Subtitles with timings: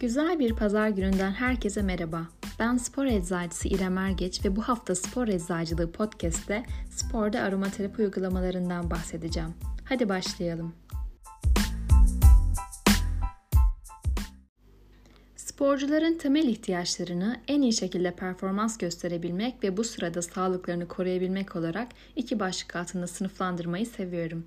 [0.00, 2.28] Güzel bir pazar gününden herkese merhaba.
[2.58, 9.54] Ben spor eczacısı İrem Ergeç ve bu hafta Spor Eczacılığı Podcast'te sporda aromaterapi uygulamalarından bahsedeceğim.
[9.84, 10.74] Hadi başlayalım.
[15.36, 22.40] Sporcuların temel ihtiyaçlarını en iyi şekilde performans gösterebilmek ve bu sırada sağlıklarını koruyabilmek olarak iki
[22.40, 24.46] başlık altında sınıflandırmayı seviyorum.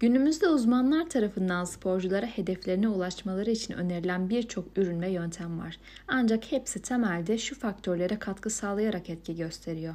[0.00, 5.78] Günümüzde uzmanlar tarafından sporculara hedeflerine ulaşmaları için önerilen birçok ürün ve yöntem var.
[6.08, 9.94] Ancak hepsi temelde şu faktörlere katkı sağlayarak etki gösteriyor.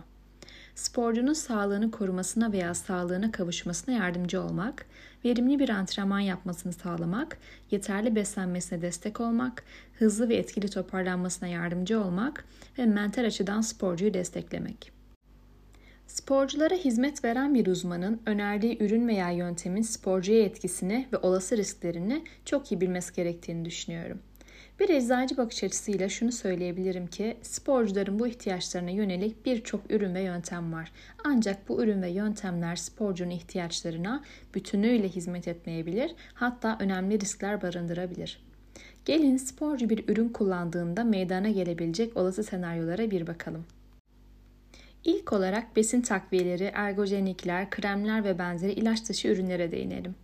[0.75, 4.85] Sporcunun sağlığını korumasına veya sağlığına kavuşmasına yardımcı olmak,
[5.25, 7.37] verimli bir antrenman yapmasını sağlamak,
[7.71, 9.63] yeterli beslenmesine destek olmak,
[9.99, 12.45] hızlı ve etkili toparlanmasına yardımcı olmak
[12.77, 15.00] ve mental açıdan sporcuyu desteklemek.
[16.11, 22.71] Sporculara hizmet veren bir uzmanın önerdiği ürün veya yöntemin sporcuya etkisini ve olası risklerini çok
[22.71, 24.19] iyi bilmesi gerektiğini düşünüyorum.
[24.79, 30.73] Bir eczacı bakış açısıyla şunu söyleyebilirim ki sporcuların bu ihtiyaçlarına yönelik birçok ürün ve yöntem
[30.73, 30.91] var.
[31.23, 34.23] Ancak bu ürün ve yöntemler sporcunun ihtiyaçlarına
[34.55, 38.43] bütünüyle hizmet etmeyebilir, hatta önemli riskler barındırabilir.
[39.05, 43.65] Gelin sporcu bir ürün kullandığında meydana gelebilecek olası senaryolara bir bakalım.
[45.05, 50.15] İlk olarak besin takviyeleri, ergojenikler, kremler ve benzeri ilaç dışı ürünlere değinelim.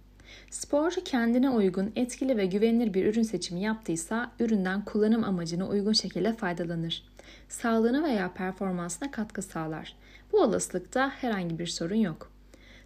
[0.49, 6.33] Sporcu kendine uygun, etkili ve güvenilir bir ürün seçimi yaptıysa üründen kullanım amacına uygun şekilde
[6.33, 7.03] faydalanır.
[7.49, 9.95] Sağlığına veya performansına katkı sağlar.
[10.31, 12.31] Bu olasılıkta herhangi bir sorun yok.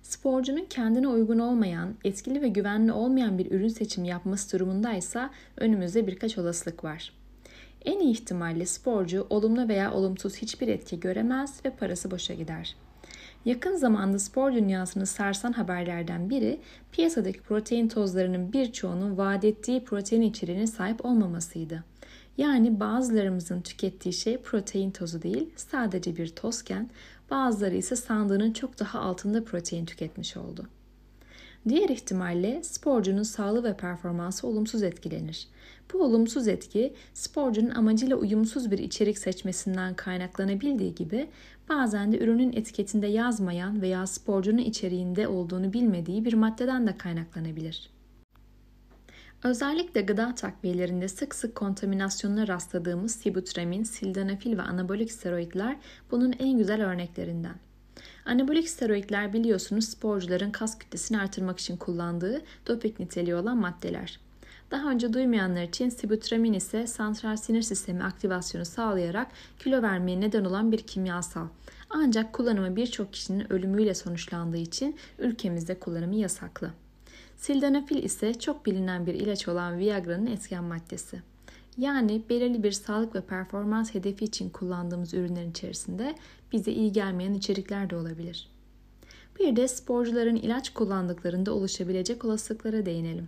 [0.03, 6.37] Sporcunun kendine uygun olmayan, etkili ve güvenli olmayan bir ürün seçimi yapması durumundaysa önümüzde birkaç
[6.37, 7.20] olasılık var.
[7.85, 12.75] En iyi ihtimalle sporcu olumlu veya olumsuz hiçbir etki göremez ve parası boşa gider.
[13.45, 16.59] Yakın zamanda spor dünyasını sarsan haberlerden biri
[16.91, 21.83] piyasadaki protein tozlarının birçoğunun vaat ettiği protein içeriğine sahip olmamasıydı.
[22.37, 26.89] Yani bazılarımızın tükettiği şey protein tozu değil, sadece bir tozken
[27.31, 30.67] bazıları ise sandığının çok daha altında protein tüketmiş oldu.
[31.69, 35.47] Diğer ihtimalle sporcunun sağlığı ve performansı olumsuz etkilenir.
[35.93, 41.29] Bu olumsuz etki sporcunun amacıyla uyumsuz bir içerik seçmesinden kaynaklanabildiği gibi
[41.69, 47.89] bazen de ürünün etiketinde yazmayan veya sporcunun içeriğinde olduğunu bilmediği bir maddeden de kaynaklanabilir.
[49.43, 55.77] Özellikle gıda takviyelerinde sık sık kontaminasyonuna rastladığımız sibutramine, sildenafil ve anabolik steroidler
[56.11, 57.55] bunun en güzel örneklerinden.
[58.25, 64.19] Anabolik steroidler biliyorsunuz sporcuların kas kütlesini artırmak için kullandığı doping niteliği olan maddeler.
[64.71, 69.27] Daha önce duymayanlar için sibutramin ise santral sinir sistemi aktivasyonu sağlayarak
[69.59, 71.47] kilo vermeye neden olan bir kimyasal.
[71.89, 76.71] Ancak kullanımı birçok kişinin ölümüyle sonuçlandığı için ülkemizde kullanımı yasaklı.
[77.37, 81.30] Sildenafil ise çok bilinen bir ilaç olan Viagra'nın etken maddesi.
[81.77, 86.15] Yani belirli bir sağlık ve performans hedefi için kullandığımız ürünlerin içerisinde
[86.51, 88.49] bize iyi gelmeyen içerikler de olabilir.
[89.39, 93.27] Bir de sporcuların ilaç kullandıklarında oluşabilecek olasılıklara değinelim.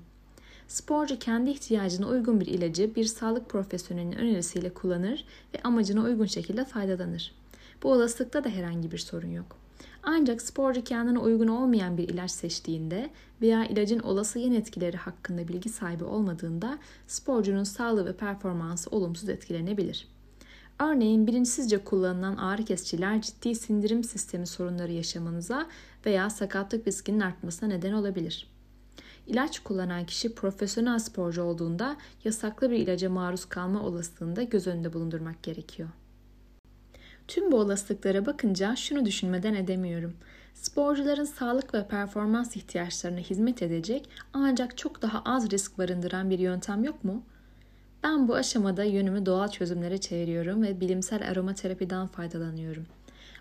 [0.67, 6.65] Sporcu kendi ihtiyacına uygun bir ilacı bir sağlık profesyonelinin önerisiyle kullanır ve amacına uygun şekilde
[6.65, 7.35] faydalanır.
[7.83, 9.62] Bu olasılıkta da herhangi bir sorun yok.
[10.03, 13.09] Ancak sporcu kendine uygun olmayan bir ilaç seçtiğinde
[13.41, 16.78] veya ilacın olası yan etkileri hakkında bilgi sahibi olmadığında
[17.08, 20.08] sporcunun sağlığı ve performansı olumsuz etkilenebilir.
[20.80, 25.68] Örneğin bilinçsizce kullanılan ağrı kesiciler ciddi sindirim sistemi sorunları yaşamanıza
[26.06, 28.47] veya sakatlık riskinin artmasına neden olabilir.
[29.28, 34.94] İlaç kullanan kişi profesyonel sporcu olduğunda yasaklı bir ilaca maruz kalma olasılığını da göz önünde
[34.94, 35.90] bulundurmak gerekiyor.
[37.28, 40.13] Tüm bu olasılıklara bakınca şunu düşünmeden edemiyorum.
[40.53, 46.84] Sporcuların sağlık ve performans ihtiyaçlarına hizmet edecek ancak çok daha az risk barındıran bir yöntem
[46.84, 47.23] yok mu?
[48.03, 52.85] Ben bu aşamada yönümü doğal çözümlere çeviriyorum ve bilimsel aromaterapiden faydalanıyorum.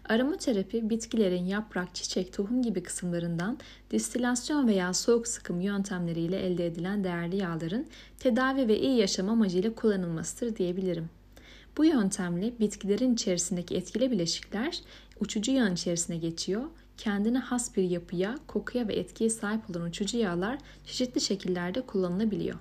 [0.09, 3.59] Aromaterapi bitkilerin yaprak, çiçek, tohum gibi kısımlarından
[3.91, 7.87] distilasyon veya soğuk sıkım yöntemleriyle elde edilen değerli yağların
[8.19, 11.09] tedavi ve iyi yaşam amacıyla kullanılmasıdır diyebilirim.
[11.77, 14.81] Bu yöntemle bitkilerin içerisindeki etkili bileşikler
[15.21, 16.63] uçucu yağın içerisine geçiyor.
[16.97, 22.59] Kendine has bir yapıya, kokuya ve etkiye sahip olan uçucu yağlar çeşitli şekillerde kullanılabiliyor.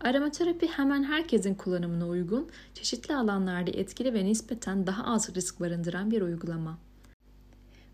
[0.00, 6.22] Aromaterapi hemen herkesin kullanımına uygun, çeşitli alanlarda etkili ve nispeten daha az risk barındıran bir
[6.22, 6.78] uygulama.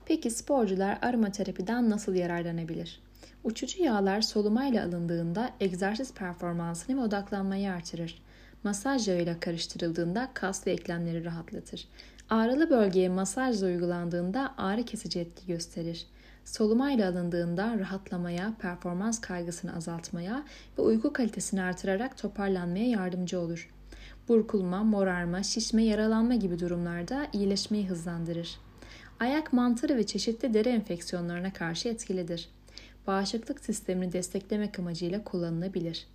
[0.06, 3.00] Peki sporcular aromaterapiden nasıl yararlanabilir?
[3.44, 8.22] Uçucu yağlar solumayla alındığında egzersiz performansını ve odaklanmayı artırır.
[8.66, 11.88] Masaj yağıyla karıştırıldığında kas ve eklemleri rahatlatır.
[12.30, 16.06] Ağrılı bölgeye masajla uygulandığında ağrı kesici etki gösterir.
[16.44, 20.44] solumayla alındığında rahatlamaya, performans kaygısını azaltmaya
[20.78, 23.70] ve uyku kalitesini artırarak toparlanmaya yardımcı olur.
[24.28, 28.58] Burkulma, morarma, şişme, yaralanma gibi durumlarda iyileşmeyi hızlandırır.
[29.20, 32.48] Ayak mantarı ve çeşitli deri enfeksiyonlarına karşı etkilidir.
[33.06, 36.06] Bağışıklık sistemini desteklemek amacıyla kullanılabilir.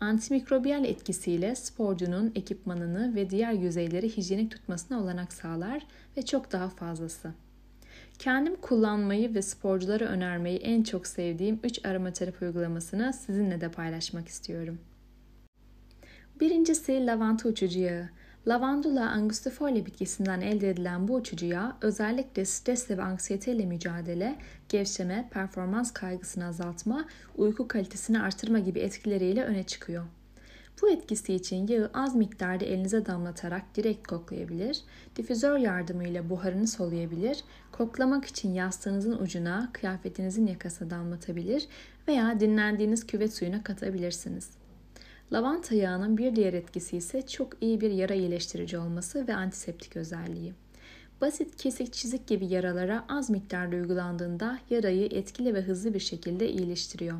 [0.00, 5.86] Antimikrobiyal etkisiyle sporcunun ekipmanını ve diğer yüzeyleri hijyenik tutmasına olanak sağlar
[6.16, 7.32] ve çok daha fazlası.
[8.18, 14.78] Kendim kullanmayı ve sporculara önermeyi en çok sevdiğim 3 aromaterapi uygulamasını sizinle de paylaşmak istiyorum.
[16.40, 18.08] Birincisi lavanta uçucu yağı.
[18.48, 25.92] Lavandula angustifolia bitkisinden elde edilen bu uçucu yağ özellikle stresle ve anksiyeteyle mücadele, gevşeme, performans
[25.92, 27.04] kaygısını azaltma,
[27.36, 30.04] uyku kalitesini artırma gibi etkileriyle öne çıkıyor.
[30.82, 34.80] Bu etkisi için yağı az miktarda elinize damlatarak direkt koklayabilir,
[35.16, 41.66] difüzör yardımıyla buharını soluyabilir, koklamak için yastığınızın ucuna, kıyafetinizin yakasına damlatabilir
[42.08, 44.57] veya dinlendiğiniz küvet suyuna katabilirsiniz.
[45.32, 50.54] Lavanta yağının bir diğer etkisi ise çok iyi bir yara iyileştirici olması ve antiseptik özelliği.
[51.20, 57.18] Basit kesik çizik gibi yaralara az miktarda uygulandığında yarayı etkili ve hızlı bir şekilde iyileştiriyor.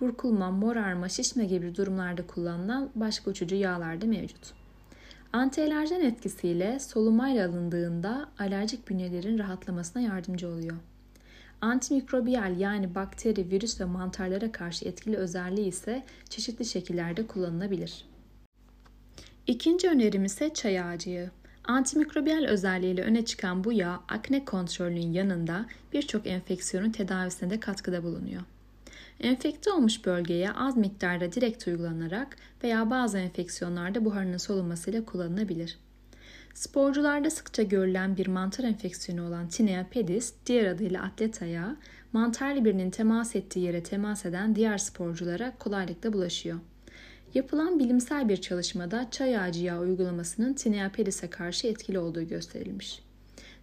[0.00, 4.52] Burkulma, morarma, şişme gibi durumlarda kullanılan başka uçucu yağlar da mevcut.
[5.32, 10.76] Antialerjen etkisiyle solumayla alındığında alerjik bünyelerin rahatlamasına yardımcı oluyor.
[11.62, 18.04] Antimikrobiyal yani bakteri, virüs ve mantarlara karşı etkili özelliği ise çeşitli şekillerde kullanılabilir.
[19.46, 21.30] İkinci önerim ise çay ağacı yağı.
[21.64, 28.42] Antimikrobiyal özelliğiyle öne çıkan bu yağ akne kontrolünün yanında birçok enfeksiyonun tedavisine de katkıda bulunuyor.
[29.20, 35.78] Enfekte olmuş bölgeye az miktarda direkt uygulanarak veya bazı enfeksiyonlarda buharının solunmasıyla kullanılabilir.
[36.54, 41.76] Sporcularda sıkça görülen bir mantar enfeksiyonu olan Tinea pedis, diğer adıyla atlet ayağı,
[42.12, 46.58] mantarlı birinin temas ettiği yere temas eden diğer sporculara kolaylıkla bulaşıyor.
[47.34, 53.02] Yapılan bilimsel bir çalışmada çay ağacı yağı uygulamasının Tinea pedis'e karşı etkili olduğu gösterilmiş.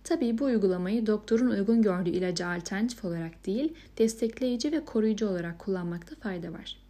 [0.04, 6.16] Tabii bu uygulamayı doktorun uygun gördüğü ilaca alternatif olarak değil, destekleyici ve koruyucu olarak kullanmakta
[6.16, 6.89] fayda var.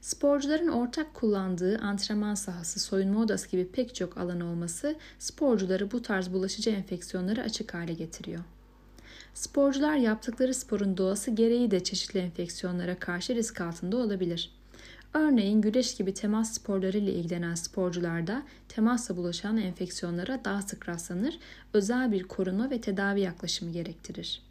[0.00, 6.32] Sporcuların ortak kullandığı antrenman sahası, soyunma odası gibi pek çok alan olması sporcuları bu tarz
[6.32, 8.40] bulaşıcı enfeksiyonlara açık hale getiriyor.
[9.34, 14.50] Sporcular yaptıkları sporun doğası gereği de çeşitli enfeksiyonlara karşı risk altında olabilir.
[15.14, 21.38] Örneğin güreş gibi temas sporları ile ilgilenen sporcularda temasla bulaşan enfeksiyonlara daha sık rastlanır,
[21.74, 24.49] özel bir korunma ve tedavi yaklaşımı gerektirir.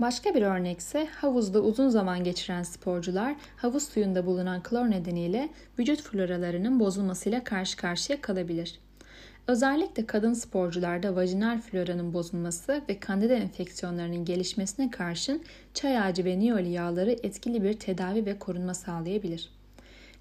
[0.00, 5.48] Başka bir örnek ise havuzda uzun zaman geçiren sporcular havuz suyunda bulunan klor nedeniyle
[5.78, 8.78] vücut floralarının bozulmasıyla karşı karşıya kalabilir.
[9.46, 15.42] Özellikle kadın sporcularda vajinal floranın bozulması ve kandida enfeksiyonlarının gelişmesine karşın
[15.74, 19.50] çay ağacı ve niyoli yağları etkili bir tedavi ve korunma sağlayabilir.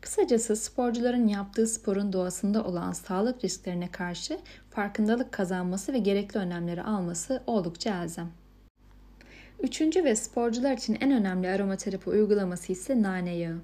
[0.01, 4.39] Kısacası sporcuların yaptığı sporun doğasında olan sağlık risklerine karşı
[4.69, 8.31] farkındalık kazanması ve gerekli önlemleri alması oldukça elzem.
[9.63, 13.57] Üçüncü ve sporcular için en önemli aromaterapi uygulaması ise nane yağı.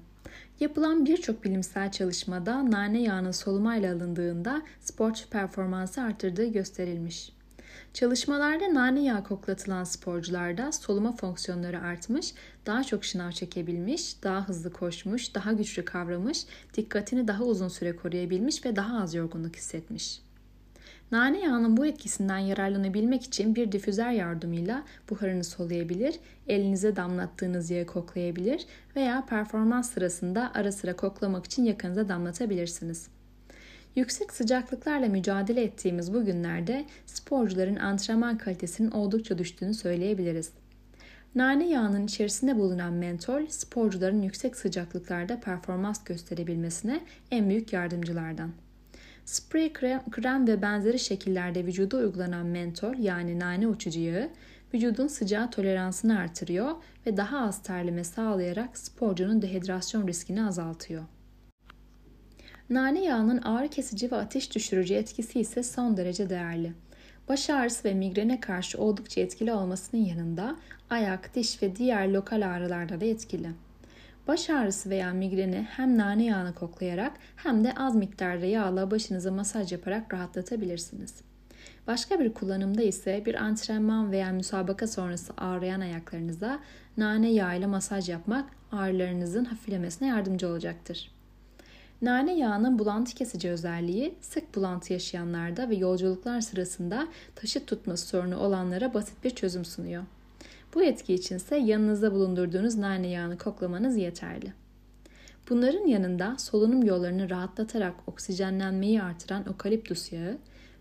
[0.60, 7.32] Yapılan birçok bilimsel çalışmada nane yağının solumayla alındığında sporcu performansı artırdığı gösterilmiş.
[7.92, 12.34] Çalışmalarda nane yağı koklatılan sporcularda soluma fonksiyonları artmış,
[12.66, 18.64] daha çok şınav çekebilmiş, daha hızlı koşmuş, daha güçlü kavramış, dikkatini daha uzun süre koruyabilmiş
[18.64, 20.23] ve daha az yorgunluk hissetmiş.
[21.14, 26.14] Nane yağının bu etkisinden yararlanabilmek için bir difüzer yardımıyla buharını soluyabilir,
[26.48, 28.66] elinize damlattığınız yağı koklayabilir
[28.96, 33.08] veya performans sırasında ara sıra koklamak için yakınıza damlatabilirsiniz.
[33.96, 40.50] Yüksek sıcaklıklarla mücadele ettiğimiz bu günlerde sporcuların antrenman kalitesinin oldukça düştüğünü söyleyebiliriz.
[41.34, 48.63] Nane yağının içerisinde bulunan mentol, sporcuların yüksek sıcaklıklarda performans gösterebilmesine en büyük yardımcılardan.
[49.24, 54.28] Sprey krem, krem ve benzeri şekillerde vücuda uygulanan mentol yani nane uçucu yağı
[54.74, 56.70] vücudun sıcağı toleransını artırıyor
[57.06, 61.04] ve daha az terleme sağlayarak sporcunun dehidrasyon riskini azaltıyor.
[62.70, 66.72] Nane yağının ağrı kesici ve ateş düşürücü etkisi ise son derece değerli.
[67.28, 70.56] Baş ağrısı ve migrene karşı oldukça etkili olmasının yanında
[70.90, 73.50] ayak, diş ve diğer lokal ağrılarda da etkili.
[74.28, 79.72] Baş ağrısı veya migreni hem nane yağını koklayarak hem de az miktarda yağla başınıza masaj
[79.72, 81.14] yaparak rahatlatabilirsiniz.
[81.86, 86.60] Başka bir kullanımda ise bir antrenman veya müsabaka sonrası ağrıyan ayaklarınıza
[86.96, 91.10] nane yağıyla masaj yapmak ağrılarınızın hafiflemesine yardımcı olacaktır.
[92.02, 98.94] Nane yağının bulantı kesici özelliği sık bulantı yaşayanlarda ve yolculuklar sırasında taşıt tutması sorunu olanlara
[98.94, 100.04] basit bir çözüm sunuyor.
[100.74, 104.52] Bu etki içinse yanınızda bulundurduğunuz nane yağını koklamanız yeterli.
[105.50, 110.38] Bunların yanında solunum yollarını rahatlatarak oksijenlenmeyi artıran okaliptus yağı,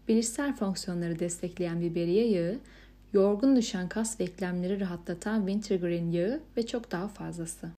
[0.08, 2.60] bilişsel fonksiyonları destekleyen biberiye yağı,
[3.14, 7.70] yorgun düşen kas ve eklemleri rahatlatan wintergreen yağı ve çok daha fazlası.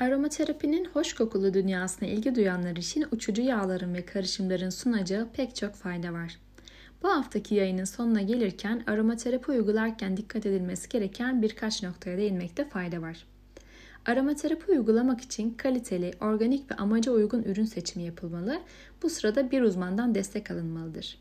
[0.00, 6.12] Aromaterapinin hoş kokulu dünyasına ilgi duyanlar için uçucu yağların ve karışımların sunacağı pek çok fayda
[6.12, 6.45] var.
[7.02, 13.26] Bu haftaki yayının sonuna gelirken aromaterapi uygularken dikkat edilmesi gereken birkaç noktaya değinmekte fayda var.
[14.06, 18.60] Aromaterapi uygulamak için kaliteli, organik ve amaca uygun ürün seçimi yapılmalı.
[19.02, 21.18] Bu sırada bir uzmandan destek alınmalıdır.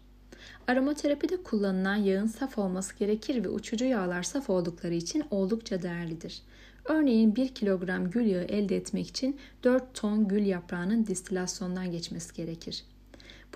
[0.67, 6.41] Aromaterapide kullanılan yağın saf olması gerekir ve uçucu yağlar saf oldukları için oldukça değerlidir.
[6.85, 12.83] Örneğin 1 kilogram gül yağı elde etmek için 4 ton gül yaprağının distilasyondan geçmesi gerekir.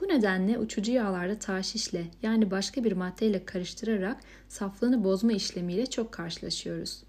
[0.01, 7.03] Bu nedenle uçucu yağlarda taşişle yani başka bir maddeyle karıştırarak saflığını bozma işlemiyle çok karşılaşıyoruz.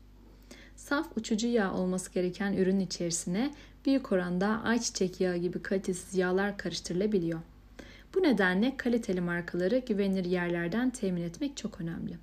[0.76, 3.54] Saf uçucu yağ olması gereken ürün içerisine
[3.86, 7.40] büyük oranda ayçiçek yağı gibi kalitesiz yağlar karıştırılabiliyor.
[8.14, 12.18] Bu nedenle kaliteli markaları güvenilir yerlerden temin etmek çok önemli.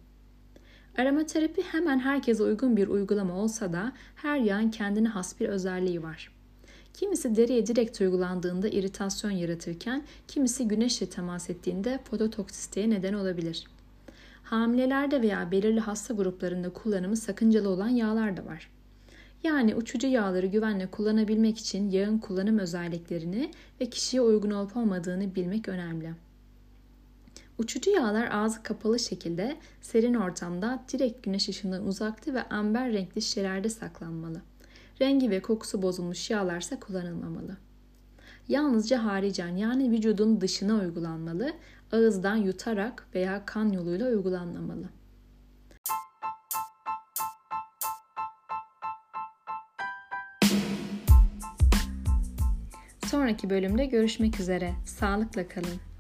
[0.98, 6.37] Aromaterapi hemen herkese uygun bir uygulama olsa da her yağın kendine has bir özelliği var.
[6.98, 13.68] Kimisi deriye direkt uygulandığında iritasyon yaratırken kimisi güneşle temas ettiğinde fototoksisteye neden olabilir.
[14.44, 18.70] Hamilelerde veya belirli hasta gruplarında kullanımı sakıncalı olan yağlar da var.
[19.44, 23.52] Yani uçucu yağları güvenle kullanabilmek için yağın kullanım özelliklerini
[23.82, 26.14] ve kişiye uygun olup olmadığını bilmek önemli.
[27.58, 33.70] Uçucu yağlar ağzı kapalı şekilde serin ortamda direkt güneş ışığından uzakta ve amber renkli şişelerde
[33.70, 34.42] saklanmalı.
[35.02, 37.58] Rengi ve kokusu bozulmuş yağlarsa kullanılmamalı.
[38.48, 41.54] Yalnızca haricen yani vücudun dışına uygulanmalı,
[41.92, 44.90] ağızdan yutarak veya kan yoluyla uygulanmamalı.
[53.06, 54.74] Sonraki bölümde görüşmek üzere.
[54.86, 55.97] Sağlıkla kalın.